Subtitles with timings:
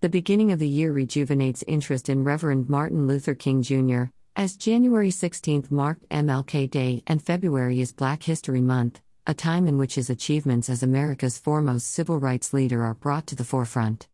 [0.00, 4.04] The beginning of the year rejuvenates interest in Reverend Martin Luther King Jr.,
[4.36, 9.76] as January 16th marked MLK Day and February is Black History Month, a time in
[9.76, 14.06] which his achievements as America's foremost civil rights leader are brought to the forefront.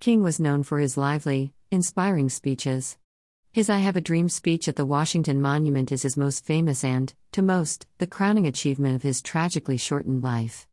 [0.00, 2.96] King was known for his lively, inspiring speeches.
[3.52, 7.12] His I Have a Dream speech at the Washington Monument is his most famous and,
[7.32, 10.66] to most, the crowning achievement of his tragically shortened life.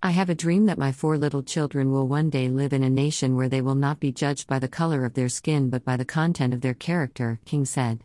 [0.00, 2.90] I have a dream that my four little children will one day live in a
[2.90, 5.96] nation where they will not be judged by the color of their skin but by
[5.96, 8.04] the content of their character, King said.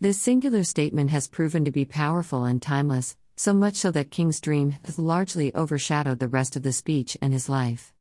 [0.00, 4.40] This singular statement has proven to be powerful and timeless, so much so that King's
[4.40, 7.92] dream has largely overshadowed the rest of the speech and his life.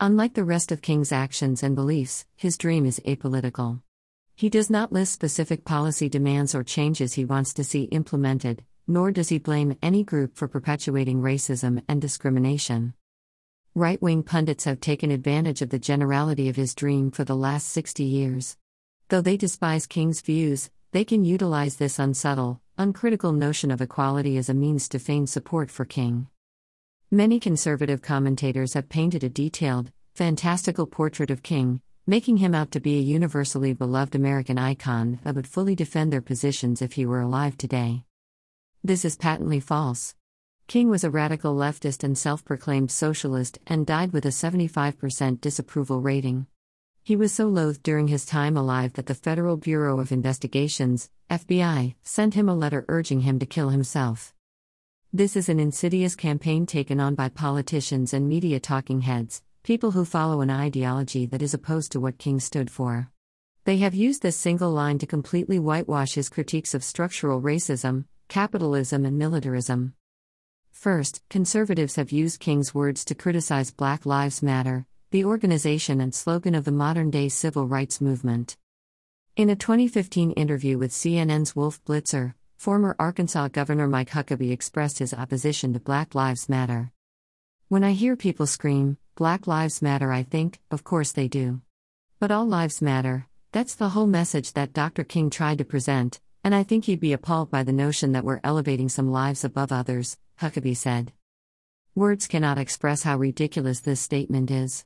[0.00, 3.82] Unlike the rest of King's actions and beliefs, his dream is apolitical.
[4.34, 9.10] He does not list specific policy demands or changes he wants to see implemented, nor
[9.10, 12.94] does he blame any group for perpetuating racism and discrimination.
[13.74, 17.68] Right wing pundits have taken advantage of the generality of his dream for the last
[17.68, 18.56] 60 years.
[19.08, 24.48] Though they despise King's views, they can utilize this unsubtle, uncritical notion of equality as
[24.48, 26.28] a means to feign support for King.
[27.10, 32.80] Many conservative commentators have painted a detailed, fantastical portrait of King, making him out to
[32.80, 37.20] be a universally beloved American icon that would fully defend their positions if he were
[37.20, 38.04] alive today.
[38.86, 40.14] This is patently false.
[40.68, 46.00] King was a radical leftist and self proclaimed socialist and died with a 75% disapproval
[46.00, 46.46] rating.
[47.02, 51.96] He was so loathed during his time alive that the Federal Bureau of Investigations, FBI,
[52.04, 54.32] sent him a letter urging him to kill himself.
[55.12, 60.04] This is an insidious campaign taken on by politicians and media talking heads, people who
[60.04, 63.10] follow an ideology that is opposed to what King stood for.
[63.64, 69.04] They have used this single line to completely whitewash his critiques of structural racism, capitalism,
[69.04, 69.94] and militarism.
[70.70, 76.54] First, conservatives have used King's words to criticize Black Lives Matter, the organization and slogan
[76.54, 78.56] of the modern day civil rights movement.
[79.36, 85.14] In a 2015 interview with CNN's Wolf Blitzer, former Arkansas Governor Mike Huckabee expressed his
[85.14, 86.92] opposition to Black Lives Matter.
[87.68, 91.60] When I hear people scream, Black Lives Matter, I think, of course they do.
[92.18, 95.04] But all lives matter, that's the whole message that Dr.
[95.04, 98.38] King tried to present, and I think you'd be appalled by the notion that we're
[98.44, 101.12] elevating some lives above others, Huckabee said.
[101.96, 104.84] Words cannot express how ridiculous this statement is.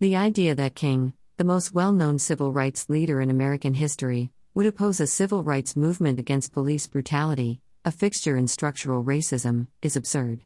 [0.00, 4.66] The idea that King, the most well known civil rights leader in American history, would
[4.66, 10.40] oppose a civil rights movement against police brutality, a fixture in structural racism, is absurd.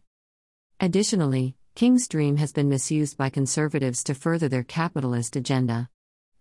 [0.78, 5.88] Additionally, King's dream has been misused by conservatives to further their capitalist agenda.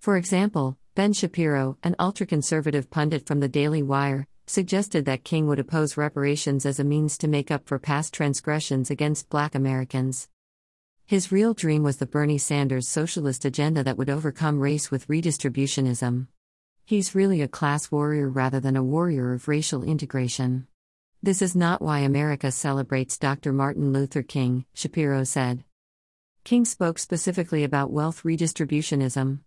[0.02, 5.48] For example, Ben Shapiro, an ultra conservative pundit from the Daily Wire, suggested that King
[5.48, 10.28] would oppose reparations as a means to make up for past transgressions against black Americans.
[11.06, 16.28] His real dream was the Bernie Sanders socialist agenda that would overcome race with redistributionism.
[16.86, 20.68] He's really a class warrior rather than a warrior of racial integration.
[21.24, 23.54] This is not why America celebrates Dr.
[23.54, 25.64] Martin Luther King, Shapiro said.
[26.44, 29.40] King spoke specifically about wealth redistributionism.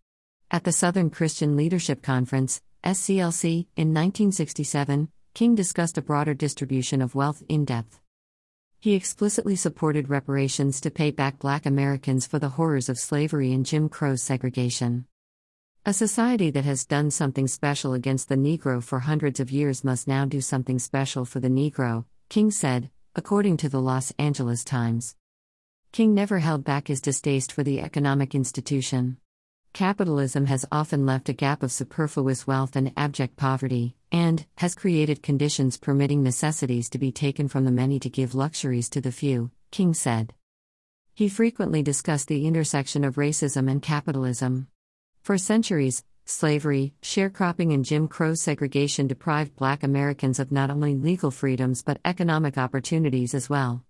[0.54, 7.14] At the Southern Christian Leadership Conference, SCLC, in 1967, King discussed a broader distribution of
[7.14, 8.02] wealth in depth.
[8.78, 13.64] He explicitly supported reparations to pay back black Americans for the horrors of slavery and
[13.64, 15.06] Jim Crow segregation.
[15.86, 20.06] A society that has done something special against the Negro for hundreds of years must
[20.06, 25.16] now do something special for the Negro, King said, according to the Los Angeles Times.
[25.92, 29.16] King never held back his distaste for the economic institution.
[29.72, 35.22] Capitalism has often left a gap of superfluous wealth and abject poverty, and has created
[35.22, 39.50] conditions permitting necessities to be taken from the many to give luxuries to the few,
[39.70, 40.34] King said.
[41.14, 44.66] He frequently discussed the intersection of racism and capitalism.
[45.22, 51.30] For centuries, slavery, sharecropping, and Jim Crow segregation deprived black Americans of not only legal
[51.30, 53.86] freedoms but economic opportunities as well.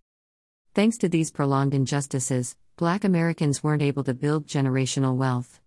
[0.75, 5.59] Thanks to these prolonged injustices, black Americans weren't able to build generational wealth.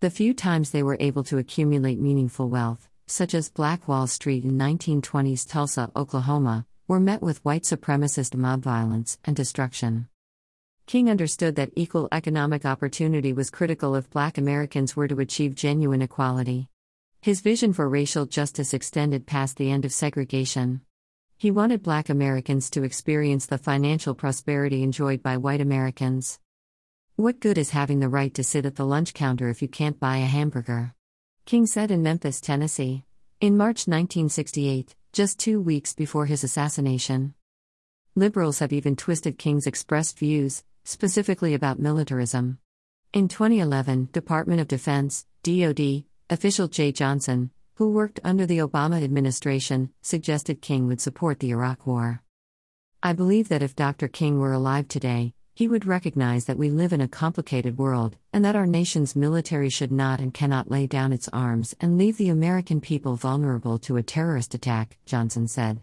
[0.00, 4.44] The few times they were able to accumulate meaningful wealth, such as Black Wall Street
[4.44, 10.08] in 1920s Tulsa, Oklahoma, were met with white supremacist mob violence and destruction.
[10.84, 16.02] King understood that equal economic opportunity was critical if black Americans were to achieve genuine
[16.02, 16.68] equality.
[17.22, 20.82] His vision for racial justice extended past the end of segregation.
[21.38, 26.38] He wanted black Americans to experience the financial prosperity enjoyed by white Americans.
[27.18, 29.98] What good is having the right to sit at the lunch counter if you can't
[29.98, 30.92] buy a hamburger?
[31.46, 33.04] King said in Memphis, Tennessee.
[33.40, 37.32] In March 1968, just two weeks before his assassination.
[38.14, 42.58] Liberals have even twisted King's expressed views, specifically about militarism.
[43.14, 49.88] In 2011, Department of Defense, DoD, official Jeh Johnson, who worked under the Obama administration,
[50.02, 52.22] suggested King would support the Iraq War.
[53.02, 54.06] I believe that if Dr.
[54.06, 58.44] King were alive today, he would recognize that we live in a complicated world, and
[58.44, 62.28] that our nation's military should not and cannot lay down its arms and leave the
[62.28, 65.80] American people vulnerable to a terrorist attack, Johnson said.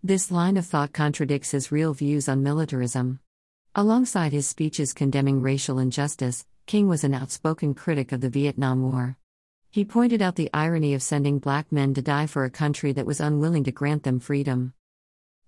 [0.00, 3.18] This line of thought contradicts his real views on militarism.
[3.74, 9.16] Alongside his speeches condemning racial injustice, King was an outspoken critic of the Vietnam War.
[9.72, 13.06] He pointed out the irony of sending black men to die for a country that
[13.06, 14.72] was unwilling to grant them freedom.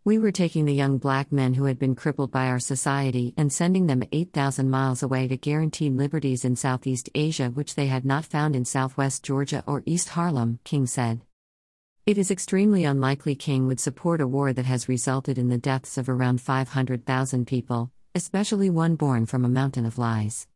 [0.07, 3.53] We were taking the young black men who had been crippled by our society and
[3.53, 8.25] sending them 8,000 miles away to guaranteed liberties in Southeast Asia, which they had not
[8.25, 11.23] found in Southwest Georgia or East Harlem, King said.
[12.07, 15.99] It is extremely unlikely King would support a war that has resulted in the deaths
[15.99, 20.47] of around 500,000 people, especially one born from a mountain of lies.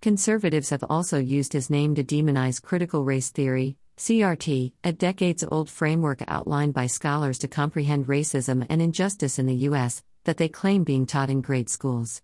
[0.00, 5.68] Conservatives have also used his name to demonize critical race theory, CRT, a decades old
[5.68, 10.84] framework outlined by scholars to comprehend racism and injustice in the U.S., that they claim
[10.84, 12.22] being taught in grade schools.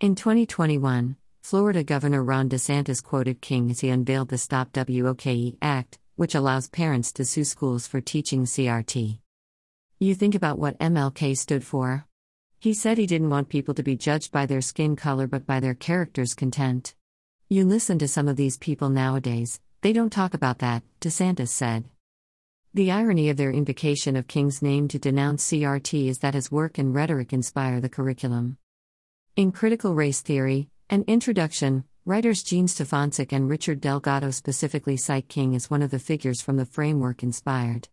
[0.00, 6.00] In 2021, Florida Governor Ron DeSantis quoted King as he unveiled the Stop WOKE Act,
[6.16, 9.20] which allows parents to sue schools for teaching CRT.
[10.00, 12.06] You think about what MLK stood for?
[12.58, 15.60] He said he didn't want people to be judged by their skin color but by
[15.60, 16.96] their character's content.
[17.48, 21.84] You listen to some of these people nowadays, they don't talk about that, DeSantis said.
[22.74, 26.78] The irony of their invocation of King's name to denounce CRT is that his work
[26.78, 28.58] and rhetoric inspire the curriculum.
[29.36, 35.54] In Critical Race Theory, an introduction, writers Jean Stefancic and Richard Delgado specifically cite King
[35.54, 37.88] as one of the figures from the framework inspired.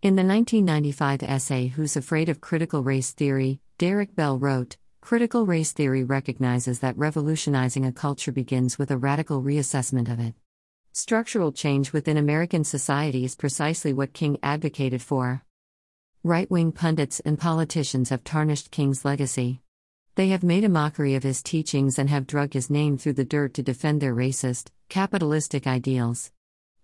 [0.00, 5.72] In the 1995 essay Who's Afraid of Critical Race Theory, Derek Bell wrote Critical race
[5.72, 10.34] theory recognizes that revolutionizing a culture begins with a radical reassessment of it.
[10.94, 15.42] Structural change within American society is precisely what King advocated for.
[16.22, 19.62] Right wing pundits and politicians have tarnished King's legacy.
[20.16, 23.24] They have made a mockery of his teachings and have drug his name through the
[23.24, 26.30] dirt to defend their racist, capitalistic ideals.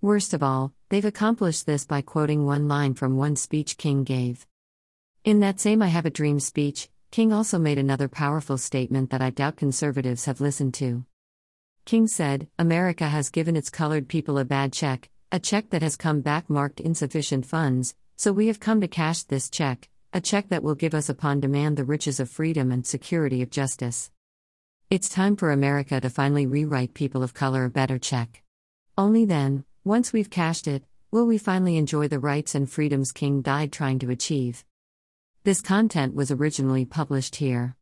[0.00, 4.46] Worst of all, they've accomplished this by quoting one line from one speech King gave.
[5.22, 9.20] In that same I Have a Dream speech, King also made another powerful statement that
[9.20, 11.05] I doubt conservatives have listened to.
[11.88, 15.96] King said, America has given its colored people a bad check, a check that has
[15.96, 20.50] come back marked insufficient funds, so we have come to cash this check, a check
[20.50, 24.11] that will give us upon demand the riches of freedom and security of justice.
[24.90, 28.43] It's time for America to finally rewrite people of color a better check.
[28.99, 33.41] Only then, once we've cashed it, will we finally enjoy the rights and freedoms King
[33.41, 34.62] died trying to achieve.
[35.44, 37.76] This content was originally published here.